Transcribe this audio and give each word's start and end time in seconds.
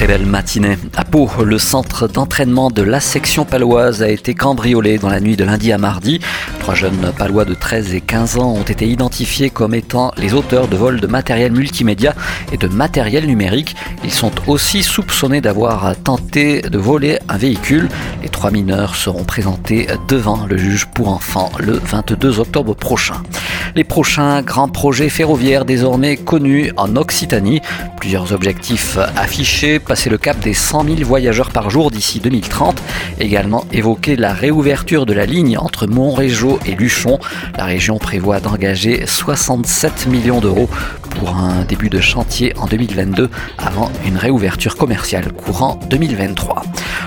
Très 0.00 0.06
belle 0.06 0.24
matinée. 0.24 0.78
À 0.96 1.04
Pau, 1.04 1.28
le 1.44 1.58
centre 1.58 2.08
d'entraînement 2.08 2.70
de 2.70 2.80
la 2.80 3.00
section 3.00 3.44
paloise 3.44 4.02
a 4.02 4.08
été 4.08 4.34
cambriolé 4.34 4.96
dans 4.96 5.10
la 5.10 5.20
nuit 5.20 5.36
de 5.36 5.44
lundi 5.44 5.72
à 5.72 5.76
mardi. 5.76 6.20
Trois 6.58 6.74
jeunes 6.74 7.12
palois 7.18 7.44
de 7.44 7.52
13 7.52 7.92
et 7.92 8.00
15 8.00 8.38
ans 8.38 8.50
ont 8.54 8.62
été 8.62 8.88
identifiés 8.88 9.50
comme 9.50 9.74
étant 9.74 10.10
les 10.16 10.32
auteurs 10.32 10.68
de 10.68 10.76
vols 10.78 11.00
de 11.00 11.06
matériel 11.06 11.52
multimédia 11.52 12.14
et 12.50 12.56
de 12.56 12.66
matériel 12.66 13.26
numérique. 13.26 13.76
Ils 14.02 14.10
sont 14.10 14.32
aussi 14.46 14.82
soupçonnés 14.82 15.42
d'avoir 15.42 15.94
tenté 16.02 16.62
de 16.62 16.78
voler 16.78 17.18
un 17.28 17.36
véhicule. 17.36 17.90
Les 18.22 18.30
trois 18.30 18.50
mineurs 18.50 18.94
seront 18.94 19.24
présentés 19.24 19.86
devant 20.08 20.46
le 20.46 20.56
juge 20.56 20.86
pour 20.86 21.08
enfants 21.08 21.52
le 21.58 21.74
22 21.74 22.40
octobre 22.40 22.72
prochain. 22.74 23.22
Les 23.76 23.84
prochains 23.84 24.42
grands 24.42 24.68
projets 24.68 25.08
ferroviaires 25.08 25.64
désormais 25.64 26.16
connus 26.16 26.72
en 26.76 26.96
Occitanie. 26.96 27.60
Plusieurs 28.00 28.32
objectifs 28.32 28.98
affichés 29.16 29.78
passer 29.78 30.10
le 30.10 30.18
cap 30.18 30.38
des 30.40 30.54
100 30.54 30.84
000 30.84 30.96
voyageurs 31.02 31.50
par 31.50 31.70
jour 31.70 31.90
d'ici 31.90 32.18
2030. 32.18 32.82
Également 33.20 33.64
évoquer 33.72 34.16
la 34.16 34.32
réouverture 34.32 35.06
de 35.06 35.12
la 35.12 35.24
ligne 35.24 35.56
entre 35.56 35.86
Montrégeau 35.86 36.58
et 36.66 36.74
Luchon. 36.74 37.18
La 37.56 37.64
région 37.64 37.98
prévoit 37.98 38.40
d'engager 38.40 39.06
67 39.06 40.08
millions 40.08 40.40
d'euros 40.40 40.68
pour 41.10 41.36
un 41.36 41.64
début 41.64 41.90
de 41.90 42.00
chantier 42.00 42.52
en 42.56 42.66
2022 42.66 43.30
avant 43.58 43.90
une 44.04 44.16
réouverture 44.16 44.76
commerciale 44.76 45.30
courant 45.32 45.78
2023. 45.90 46.62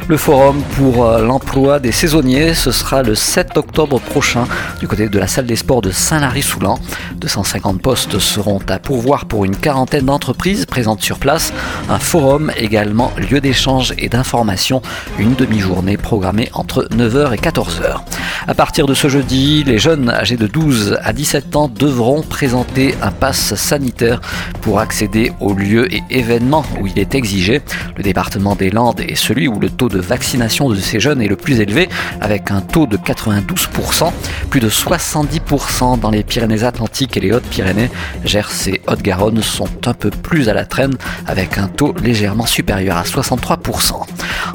Le 0.09 0.17
forum 0.17 0.62
pour 0.76 1.05
euh, 1.05 1.21
l'emploi 1.21 1.79
des 1.79 1.93
saisonniers, 1.93 2.54
ce 2.54 2.71
sera 2.71 3.04
le 3.04 3.15
7 3.15 3.55
octobre 3.57 4.01
prochain 4.01 4.45
du 4.82 4.87
côté 4.87 5.07
de 5.07 5.18
la 5.18 5.27
salle 5.27 5.45
des 5.45 5.55
sports 5.55 5.82
de 5.82 5.91
Saint-Lary-Soulan. 5.91 6.77
250 7.15 7.82
postes 7.82 8.20
seront 8.20 8.60
à 8.68 8.79
pourvoir 8.79 9.26
pour 9.26 9.45
une 9.45 9.55
quarantaine 9.55 10.05
d'entreprises 10.05 10.65
présentes 10.65 11.01
sur 11.01 11.20
place. 11.20 11.54
Un 11.90 11.99
forum 11.99 12.51
également 12.57 13.13
lieu 13.18 13.40
d'échange 13.40 13.93
et 13.98 14.10
d'information, 14.10 14.82
une 15.20 15.35
demi-journée 15.35 15.95
programmée 15.95 16.49
entre 16.54 16.85
9h 16.91 17.34
et 17.34 17.38
14h. 17.38 18.01
À 18.46 18.54
partir 18.54 18.88
de 18.88 18.94
ce 18.94 19.08
jeudi, 19.08 19.63
les 19.63 19.80
jeunes 19.80 20.10
âgés 20.10 20.36
de 20.36 20.48
12 20.48 20.98
à 21.02 21.13
17 21.13 21.55
ans 21.55 21.70
devront 21.70 22.22
présenter 22.22 22.94
un 23.02 23.12
pass 23.12 23.55
sanitaire 23.55 24.20
pour 24.62 24.80
accéder 24.80 25.32
aux 25.40 25.54
lieux 25.54 25.88
et 25.94 26.04
événements 26.10 26.66
où 26.82 26.88
il 26.88 27.00
est 27.00 27.16
exigé. 27.16 27.62
Le 27.96 28.04
département 28.04 28.55
des 28.55 28.70
Landes 28.70 29.00
est 29.00 29.16
celui 29.16 29.48
où 29.48 29.60
le 29.60 29.70
taux 29.70 29.88
de 29.88 30.00
vaccination 30.00 30.70
de 30.70 30.76
ces 30.76 31.00
jeunes 31.00 31.22
est 31.22 31.30
le 31.30 31.38
plus 31.38 31.62
élevé, 31.62 31.88
avec 32.20 32.52
un 32.52 32.60
taux 32.60 32.85
de 32.85 32.98
92%, 32.98 34.12
plus 34.50 34.60
de 34.60 34.70
70% 34.70 36.02
dans 36.02 36.10
les 36.10 36.24
Pyrénées-Atlantiques 36.24 37.16
et 37.16 37.22
les 37.22 37.32
Hautes-Pyrénées. 37.32 37.90
Gers 38.26 38.68
et 38.68 38.82
Haute-Garonne 38.88 39.41
sont 39.41 39.70
un 39.85 39.94
peu 39.94 40.10
plus 40.10 40.50
à 40.50 40.54
la 40.54 40.66
traîne, 40.66 40.96
avec 41.28 41.57
un 41.57 41.68
taux 41.68 41.96
légèrement 42.04 42.46
supérieur 42.46 42.98
à 42.98 43.04
63%. 43.04 44.05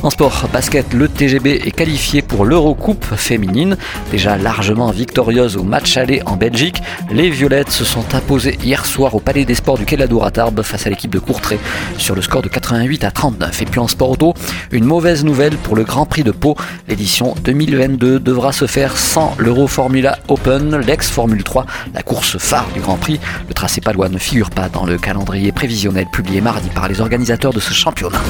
En 0.04 0.10
sport 0.10 0.48
basket, 0.52 0.94
le 0.94 1.08
TGB 1.08 1.62
est 1.64 1.72
qualifié 1.72 2.22
pour 2.22 2.44
l'Eurocoupe 2.44 3.04
féminine. 3.16 3.77
Déjà 4.12 4.38
largement 4.38 4.92
victorieuse 4.92 5.56
au 5.56 5.64
match 5.64 5.96
aller 5.96 6.22
en 6.24 6.36
Belgique, 6.36 6.80
les 7.10 7.30
Violettes 7.30 7.72
se 7.72 7.84
sont 7.84 8.14
imposées 8.14 8.56
hier 8.62 8.86
soir 8.86 9.16
au 9.16 9.20
Palais 9.20 9.44
des 9.44 9.56
Sports 9.56 9.77
du 9.77 9.84
Quai 9.84 9.98
à 10.00 10.30
Tarbes 10.30 10.62
face 10.62 10.86
à 10.86 10.90
l'équipe 10.90 11.10
de 11.10 11.18
Courtrai 11.18 11.58
sur 11.98 12.14
le 12.14 12.22
score 12.22 12.42
de 12.42 12.48
88 12.48 13.02
à 13.02 13.10
39. 13.10 13.60
Et 13.60 13.64
puis 13.64 13.80
en 13.80 13.88
sport 13.88 14.10
auto, 14.10 14.34
une 14.70 14.84
mauvaise 14.84 15.24
nouvelle 15.24 15.56
pour 15.56 15.74
le 15.74 15.82
Grand 15.82 16.06
Prix 16.06 16.22
de 16.22 16.30
Pau. 16.30 16.56
L'édition 16.86 17.34
2022 17.42 18.20
devra 18.20 18.52
se 18.52 18.68
faire 18.68 18.96
sans 18.96 19.34
l'Euro 19.38 19.66
Formula 19.66 20.18
Open, 20.28 20.77
l'ex-Formule 20.77 21.42
3, 21.42 21.67
la 21.92 22.02
course 22.02 22.39
phare 22.39 22.68
du 22.73 22.80
Grand 22.80 22.98
Prix. 22.98 23.18
Le 23.48 23.55
tracé 23.55 23.80
palois 23.80 24.08
ne 24.08 24.18
figure 24.18 24.50
pas 24.50 24.68
dans 24.68 24.86
le 24.86 24.96
calendrier 24.96 25.50
prévisionnel 25.50 26.06
publié 26.12 26.40
mardi 26.40 26.68
par 26.68 26.89
les 26.89 27.00
organisateurs 27.00 27.52
de 27.52 27.61
ce 27.61 27.74
championnat. 27.74 28.20